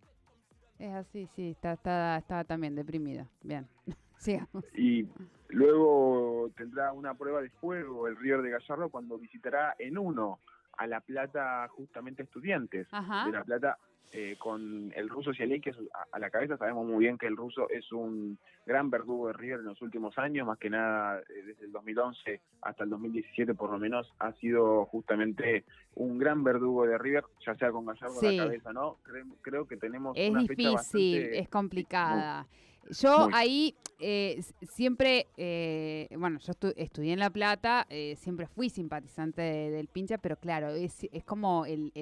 Es 0.79 0.93
así, 0.93 1.27
sí, 1.35 1.51
está, 1.51 1.73
está, 1.73 2.19
está 2.19 2.45
también 2.45 2.75
deprimido. 2.75 3.27
Bien, 3.43 3.67
sigamos. 4.19 4.65
Y 4.75 5.07
Luego 5.49 6.51
tendrá 6.57 6.93
una 6.93 7.15
prueba 7.15 7.41
de 7.41 7.51
fuego 7.51 8.09
el 8.09 8.17
River 8.17 8.43
de 8.43 8.51
Gallardo 8.51 8.89
cuando 8.91 9.19
visitará 9.19 9.75
en 9.79 9.99
uno 9.99 10.41
a 10.77 10.87
La 10.87 11.01
Plata 11.01 11.67
justamente 11.69 12.23
estudiantes 12.23 12.89
de 12.91 13.33
La 13.33 13.45
Plata 13.45 13.79
eh, 14.13 14.37
con 14.39 14.93
el 14.95 15.09
ruso 15.09 15.33
que 15.33 15.75
a, 16.13 16.19
la 16.19 16.31
cabeza 16.31 16.57
sabemos 16.57 16.87
muy 16.87 17.05
bien 17.05 17.19
que 17.19 17.27
el 17.27 17.37
ruso 17.37 17.69
es 17.69 17.91
un 17.93 18.39
gran 18.65 18.89
verdugo 18.89 19.27
de 19.27 19.33
River 19.33 19.59
en 19.59 19.67
los 19.67 19.83
últimos 19.83 20.17
años, 20.17 20.47
más 20.47 20.59
que 20.59 20.71
nada 20.71 21.19
eh, 21.21 21.43
desde 21.45 21.65
el 21.67 21.73
2011 21.73 22.41
hasta 22.63 22.85
el 22.85 22.91
2017 22.91 23.55
por 23.55 23.71
lo 23.71 23.79
menos 23.79 24.11
ha 24.21 24.33
sido 24.35 24.87
justamente 24.87 25.65
un 25.97 26.19
gran 26.19 26.45
verdugo 26.45 26.87
de 26.87 26.97
River, 26.99 27.25
ya 27.45 27.57
sea 27.57 27.73
con 27.73 27.85
Gallardo 27.85 28.21
a 28.21 28.33
la 28.33 28.45
cabeza, 28.45 28.73
¿no? 28.73 28.99
Creo, 29.43 29.67
que 29.67 29.77
tenemos 29.77 30.17
es 30.17 30.31
una 30.31 30.41
difícil, 30.43 31.35
es 31.35 31.49
complicada. 31.49 32.47
Yo 32.91 33.29
ahí 33.33 33.75
eh, 33.99 34.43
siempre, 34.61 35.29
eh, 35.39 36.09
bueno, 36.19 36.39
yo 36.41 36.53
estudié 36.77 37.15
en 37.15 37.19
La 37.19 37.31
Plata, 37.31 37.87
eh, 37.89 38.15
siempre 38.17 38.47
fui 38.47 38.69
simpatizante 38.69 39.41
del 39.41 39.89
pincha, 39.89 40.19
pero 40.19 40.37
claro, 40.37 40.71
es, 40.71 41.07
es 41.11 41.25
como 41.25 41.65
el, 41.65 41.93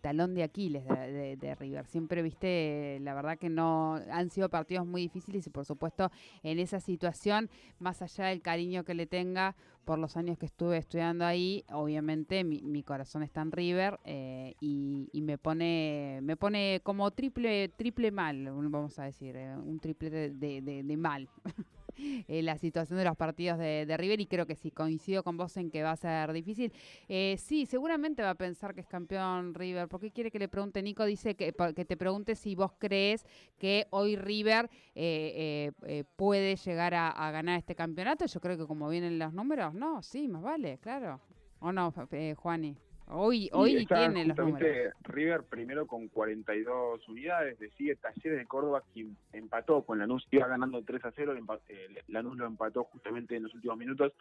talón 0.00 0.34
de 0.34 0.44
Aquiles 0.44 0.86
de, 0.86 1.56
River. 1.58 1.86
Siempre, 1.86 2.22
viste, 2.22 2.98
la 3.02 3.14
verdad 3.14 3.38
que 3.38 3.48
no 3.48 3.94
han 4.10 4.30
sido 4.30 4.48
partidos 4.48 4.86
muy 4.86 5.02
difíciles 5.02 5.46
y 5.46 5.50
por 5.50 5.64
supuesto 5.64 6.10
en 6.42 6.58
esa 6.58 6.78
situación, 6.78 7.50
más 7.78 8.00
allá 8.02 8.26
del 8.26 8.40
cariño 8.40 8.84
que 8.84 8.94
le 8.94 9.06
tenga 9.06 9.56
por 9.84 9.98
los 9.98 10.16
años 10.16 10.38
que 10.38 10.46
estuve 10.46 10.78
estudiando 10.78 11.24
ahí, 11.24 11.64
obviamente 11.70 12.44
mi, 12.44 12.62
mi 12.62 12.82
corazón 12.82 13.22
está 13.22 13.42
en 13.42 13.52
River 13.52 14.00
eh, 14.04 14.54
y, 14.60 15.08
me 15.22 15.38
pone 15.38 16.20
me 16.22 16.36
pone 16.36 16.80
como 16.82 17.10
triple 17.10 17.68
triple 17.70 18.10
mal, 18.10 18.44
vamos 18.70 18.98
a 18.98 19.04
decir, 19.04 19.36
eh, 19.36 19.56
un 19.56 19.80
triple 19.80 20.30
de, 20.30 20.60
de 20.62 20.96
mal. 20.96 21.28
Eh, 21.96 22.42
la 22.42 22.58
situación 22.58 22.98
de 22.98 23.04
los 23.04 23.16
partidos 23.16 23.58
de, 23.58 23.94
River 23.96 24.20
y 24.20 24.26
creo 24.26 24.46
que 24.46 24.56
sí, 24.56 24.70
coincido 24.70 25.22
con 25.22 25.36
vos 25.36 25.56
en 25.56 25.70
que 25.70 25.82
va 25.82 25.92
a 25.92 25.96
ser 25.96 26.32
difícil. 26.32 26.72
Eh, 27.08 27.36
sí, 27.38 27.66
seguramente 27.66 28.22
va 28.22 28.30
a 28.30 28.34
pensar 28.34 28.74
que 28.74 28.80
es 28.80 28.86
campeón 28.86 29.54
River. 29.54 29.88
¿Por 29.88 30.00
qué 30.00 30.10
quiere 30.10 30.30
que 30.30 30.38
le 30.38 30.48
pregunte 30.48 30.82
Nico? 30.82 31.04
Dice 31.04 31.34
que, 31.34 31.54
que 31.74 31.84
te 31.84 31.96
pregunte 31.96 32.34
si 32.34 32.54
vos 32.54 32.72
crees 32.78 33.24
que 33.58 33.86
hoy 33.90 34.16
River 34.16 34.70
eh, 34.94 35.72
puede 36.16 36.56
llegar 36.56 36.94
a, 36.94 37.30
ganar 37.30 37.58
este 37.58 37.74
campeonato. 37.74 38.26
Yo 38.26 38.40
creo 38.40 38.56
que 38.56 38.66
como 38.66 38.88
vienen 38.88 39.18
los 39.18 39.32
números, 39.32 39.74
no, 39.74 40.02
sí, 40.02 40.28
más 40.28 40.42
vale, 40.42 40.78
claro. 40.78 41.20
¿O 41.60 41.72
no, 41.72 41.92
Juani? 42.36 42.76
Hoy, 43.08 43.50
hoy 43.52 43.84
tiene 43.86 44.24
los 44.24 44.36
números. 44.36 44.94
River 45.04 45.42
primero 45.42 45.86
con 45.86 46.08
42 46.08 47.06
unidades, 47.08 47.58
decide 47.58 47.96
Talleres 47.96 48.38
de 48.38 48.46
Córdoba 48.46 48.82
quien 48.92 49.16
empató 49.32 49.82
con 49.82 49.98
Lanús, 49.98 50.26
iba 50.30 50.46
ganando 50.46 50.82
3 50.82 51.04
a 51.04 51.12
0, 51.14 51.34
eh, 51.68 52.02
Lanús 52.08 52.38
lo 52.38 52.46
empató 52.46 52.84
justamente 52.84 53.36
en 53.36 53.42
los 53.42 53.54
últimos 53.54 53.76
minutos 53.76 54.12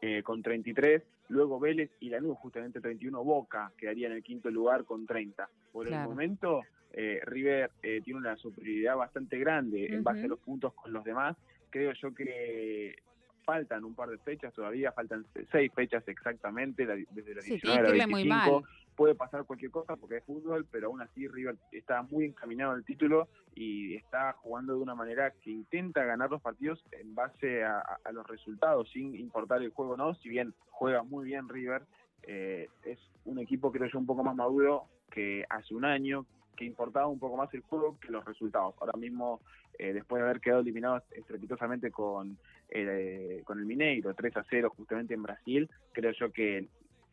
eh, 0.00 0.22
con 0.24 0.42
33, 0.42 1.02
luego 1.28 1.60
Vélez 1.60 1.90
y 2.00 2.10
Lanús 2.10 2.36
justamente 2.38 2.80
31, 2.80 3.22
Boca 3.22 3.70
quedaría 3.78 4.08
en 4.08 4.14
el 4.14 4.24
quinto 4.24 4.50
lugar 4.50 4.84
con 4.84 5.06
30. 5.06 5.48
Por 5.72 5.86
el 5.86 5.94
momento 5.94 6.62
eh, 6.92 7.20
River 7.24 7.70
tiene 7.80 8.18
una 8.18 8.36
superioridad 8.36 8.96
bastante 8.96 9.38
grande 9.38 9.86
en 9.86 10.02
base 10.02 10.24
a 10.24 10.28
los 10.28 10.40
puntos 10.40 10.74
con 10.74 10.92
los 10.92 11.04
demás, 11.04 11.36
creo 11.70 11.92
yo 11.92 12.12
que 12.12 12.96
faltan 13.44 13.84
un 13.84 13.94
par 13.94 14.08
de 14.08 14.18
fechas 14.18 14.52
todavía, 14.52 14.92
faltan 14.92 15.26
seis 15.50 15.70
fechas 15.74 16.06
exactamente, 16.06 16.86
desde 16.86 17.34
la 17.34 17.42
19 17.42 17.78
a 17.78 17.82
la 17.82 18.06
25. 18.06 18.62
Puede 18.94 19.14
pasar 19.14 19.44
cualquier 19.44 19.70
cosa 19.70 19.96
porque 19.96 20.18
es 20.18 20.24
fútbol, 20.24 20.66
pero 20.70 20.88
aún 20.88 21.00
así 21.00 21.26
River 21.26 21.56
está 21.72 22.02
muy 22.02 22.26
encaminado 22.26 22.72
al 22.72 22.84
título 22.84 23.28
y 23.54 23.94
está 23.94 24.34
jugando 24.34 24.74
de 24.74 24.80
una 24.80 24.94
manera 24.94 25.32
que 25.42 25.50
intenta 25.50 26.04
ganar 26.04 26.30
los 26.30 26.42
partidos 26.42 26.84
en 26.92 27.14
base 27.14 27.64
a, 27.64 27.98
los 28.12 28.26
resultados, 28.26 28.90
sin 28.92 29.14
importar 29.16 29.62
el 29.62 29.70
juego 29.70 29.96
no. 29.96 30.14
Si 30.16 30.28
bien 30.28 30.54
juega 30.70 31.02
muy 31.02 31.24
bien 31.24 31.48
River, 31.48 31.82
eh, 32.22 32.68
es 32.84 32.98
un 33.24 33.38
equipo 33.38 33.72
creo 33.72 33.88
yo 33.90 33.98
un 33.98 34.06
poco 34.06 34.22
más 34.22 34.36
maduro 34.36 34.88
que 35.10 35.44
hace 35.48 35.74
un 35.74 35.84
año, 35.84 36.26
que 36.56 36.64
importaba 36.64 37.06
un 37.06 37.18
poco 37.18 37.36
más 37.36 37.52
el 37.54 37.62
juego 37.62 37.98
que 38.00 38.10
los 38.10 38.24
resultados. 38.24 38.74
Ahora 38.80 38.98
mismo, 38.98 39.40
eh, 39.78 39.92
después 39.92 40.20
de 40.20 40.28
haber 40.28 40.40
quedado 40.40 40.60
eliminados 40.60 41.02
estrepitosamente 41.12 41.90
con, 41.90 42.38
eh, 42.68 43.42
con 43.44 43.58
el 43.58 43.66
Mineiro, 43.66 44.14
3 44.14 44.36
a 44.36 44.44
0 44.48 44.72
justamente 44.76 45.14
en 45.14 45.22
Brasil, 45.22 45.70
creo 45.92 46.12
yo 46.12 46.32
que 46.32 46.68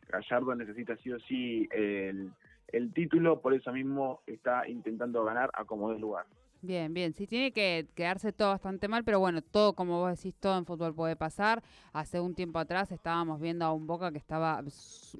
Gallardo 0.08 0.54
necesita 0.54 0.96
sí 0.96 1.12
o 1.12 1.20
sí 1.20 1.68
el, 1.72 2.92
título, 2.92 3.40
por 3.40 3.54
eso 3.54 3.72
mismo 3.72 4.22
está 4.26 4.68
intentando 4.68 5.24
ganar 5.24 5.50
a 5.54 5.64
como 5.64 5.92
de 5.92 5.98
lugar. 5.98 6.26
Bien, 6.62 6.92
bien. 6.92 7.14
Sí, 7.14 7.26
tiene 7.26 7.52
que 7.52 7.88
quedarse 7.94 8.32
todo 8.32 8.48
bastante 8.48 8.86
mal, 8.86 9.02
pero 9.02 9.18
bueno, 9.18 9.40
todo, 9.40 9.72
como 9.72 9.98
vos 10.00 10.14
decís, 10.14 10.34
todo 10.38 10.58
en 10.58 10.66
fútbol 10.66 10.94
puede 10.94 11.16
pasar. 11.16 11.62
Hace 11.94 12.20
un 12.20 12.34
tiempo 12.34 12.58
atrás 12.58 12.92
estábamos 12.92 13.40
viendo 13.40 13.64
a 13.64 13.72
un 13.72 13.86
Boca 13.86 14.12
que 14.12 14.18
estaba 14.18 14.62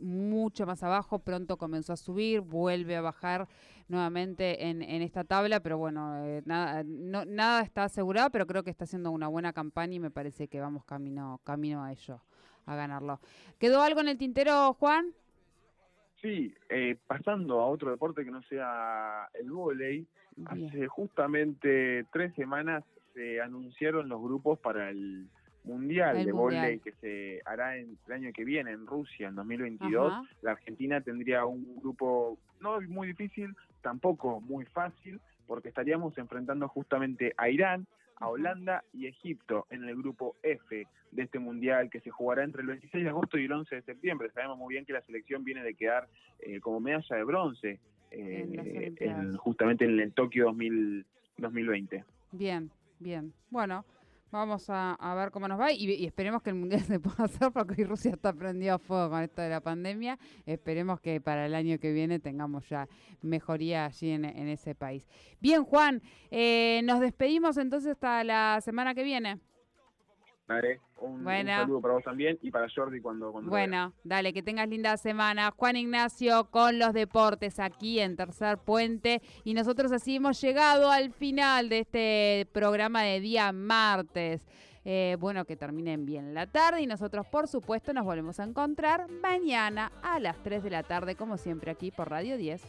mucho 0.02 0.66
más 0.66 0.82
abajo, 0.82 1.18
pronto 1.18 1.56
comenzó 1.56 1.94
a 1.94 1.96
subir, 1.96 2.42
vuelve 2.42 2.94
a 2.94 3.00
bajar 3.00 3.48
nuevamente 3.88 4.68
en, 4.68 4.82
en 4.82 5.00
esta 5.00 5.24
tabla, 5.24 5.60
pero 5.60 5.78
bueno, 5.78 6.22
eh, 6.26 6.42
nada, 6.44 6.82
no, 6.84 7.24
nada 7.24 7.62
está 7.62 7.84
asegurado, 7.84 8.28
pero 8.30 8.46
creo 8.46 8.62
que 8.62 8.70
está 8.70 8.84
haciendo 8.84 9.10
una 9.10 9.26
buena 9.28 9.54
campaña 9.54 9.94
y 9.94 9.98
me 9.98 10.10
parece 10.10 10.46
que 10.46 10.60
vamos 10.60 10.84
camino, 10.84 11.40
camino 11.44 11.82
a 11.82 11.90
ello, 11.90 12.20
a 12.66 12.76
ganarlo. 12.76 13.18
¿Quedó 13.58 13.80
algo 13.80 14.00
en 14.00 14.08
el 14.08 14.18
tintero, 14.18 14.74
Juan? 14.74 15.14
Sí, 16.20 16.54
eh, 16.68 16.98
pasando 17.06 17.60
a 17.60 17.66
otro 17.66 17.90
deporte 17.90 18.26
que 18.26 18.30
no 18.30 18.42
sea 18.42 19.26
el 19.32 19.50
vóley, 19.50 20.06
hace 20.46 20.86
justamente 20.88 22.04
tres 22.12 22.34
semanas 22.34 22.84
se 23.14 23.40
anunciaron 23.40 24.08
los 24.08 24.20
grupos 24.20 24.58
para 24.58 24.90
el 24.90 25.26
Mundial 25.62 26.24
de 26.24 26.32
vóley 26.32 26.78
que 26.78 26.92
se 26.92 27.42
hará 27.44 27.76
en, 27.76 27.98
el 28.06 28.12
año 28.12 28.32
que 28.32 28.44
viene 28.44 28.70
en 28.70 28.86
Rusia, 28.86 29.28
en 29.28 29.34
2022. 29.34 30.26
La 30.40 30.52
Argentina 30.52 31.02
tendría 31.02 31.44
un 31.44 31.76
grupo 31.76 32.38
no 32.60 32.80
muy 32.80 33.08
difícil, 33.08 33.54
tampoco 33.82 34.40
muy 34.40 34.64
fácil, 34.64 35.20
porque 35.46 35.68
estaríamos 35.68 36.16
enfrentando 36.16 36.66
justamente 36.68 37.34
a 37.36 37.50
Irán, 37.50 37.86
a 38.16 38.28
Holanda 38.28 38.84
y 38.94 39.06
Egipto 39.06 39.66
en 39.70 39.84
el 39.84 39.96
grupo 39.96 40.36
F 40.42 40.86
de 41.10 41.22
este 41.22 41.38
mundial 41.38 41.90
que 41.90 42.00
se 42.00 42.10
jugará 42.10 42.42
entre 42.42 42.62
el 42.62 42.68
26 42.68 43.04
de 43.04 43.10
agosto 43.10 43.36
y 43.36 43.44
el 43.44 43.52
11 43.52 43.74
de 43.74 43.82
septiembre. 43.82 44.30
Sabemos 44.32 44.56
muy 44.56 44.74
bien 44.74 44.86
que 44.86 44.94
la 44.94 45.02
selección 45.02 45.44
viene 45.44 45.62
de 45.62 45.74
quedar 45.74 46.08
eh, 46.38 46.60
como 46.60 46.80
medalla 46.80 47.16
de 47.16 47.24
bronce 47.24 47.80
eh, 48.10 49.32
justamente 49.38 49.84
en 49.84 50.00
el 50.00 50.12
Tokio 50.12 50.46
2020. 50.46 52.04
Bien, 52.32 52.70
bien. 52.98 53.32
Bueno, 53.50 53.84
Vamos 54.32 54.66
a, 54.68 54.96
ver 55.16 55.32
cómo 55.32 55.48
nos 55.48 55.58
va 55.58 55.72
y, 55.72 56.04
esperemos 56.04 56.40
que 56.40 56.50
el 56.50 56.56
mundial 56.56 56.80
se 56.86 57.00
pueda 57.00 57.24
hacer 57.24 57.50
porque 57.50 57.74
hoy 57.78 57.84
Rusia 57.84 58.12
está 58.12 58.32
prendido 58.32 58.74
a 58.74 58.78
fuego 58.78 59.10
con 59.10 59.22
esto 59.22 59.42
de 59.42 59.50
la 59.50 59.60
pandemia. 59.60 60.18
Esperemos 60.46 61.00
que 61.00 61.20
para 61.20 61.46
el 61.46 61.54
año 61.54 61.80
que 61.80 61.92
viene 61.92 62.20
tengamos 62.20 62.68
ya 62.68 62.88
mejoría 63.22 63.86
allí 63.86 64.10
en, 64.10 64.24
ese 64.24 64.76
país. 64.76 65.08
Bien, 65.40 65.64
Juan, 65.64 66.00
eh, 66.30 66.80
nos 66.84 67.00
despedimos 67.00 67.56
entonces 67.56 67.92
hasta 67.92 68.22
la 68.22 68.60
semana 68.60 68.94
que 68.94 69.02
viene. 69.02 69.40
Dale, 70.50 70.80
un, 71.00 71.24
saludo 71.24 71.80
para 71.80 71.94
vos 71.94 72.02
también 72.02 72.36
y 72.42 72.50
para 72.50 72.66
Jordi 72.68 73.00
cuando... 73.00 73.30
bueno, 73.30 73.92
dale, 74.02 74.32
que 74.32 74.42
tengas 74.42 74.68
linda 74.68 74.96
semana. 74.96 75.52
Juan 75.56 75.76
Ignacio 75.76 76.50
con 76.50 76.76
los 76.80 76.92
deportes 76.92 77.60
aquí 77.60 78.00
en 78.00 78.16
Tercer 78.16 78.58
Puente. 78.58 79.22
Y 79.44 79.54
nosotros 79.54 79.92
así 79.92 80.16
hemos 80.16 80.40
llegado 80.40 80.90
al 80.90 81.12
final 81.12 81.68
de 81.68 81.78
este 81.78 82.48
programa 82.50 83.02
de 83.02 83.20
día 83.20 83.52
martes. 83.52 84.44
Eh, 84.84 85.16
bueno, 85.20 85.44
que 85.44 85.56
terminen 85.56 86.04
bien 86.04 86.34
la 86.34 86.48
tarde 86.48 86.80
y 86.80 86.86
nosotros, 86.88 87.28
por 87.28 87.46
supuesto, 87.46 87.92
nos 87.92 88.04
volvemos 88.04 88.40
a 88.40 88.42
encontrar 88.42 89.08
mañana 89.08 89.92
a 90.02 90.18
las 90.18 90.42
3 90.42 90.64
de 90.64 90.70
la 90.70 90.82
tarde, 90.82 91.14
como 91.14 91.36
siempre, 91.36 91.70
aquí 91.70 91.92
por 91.92 92.10
Radio 92.10 92.36
10. 92.36 92.60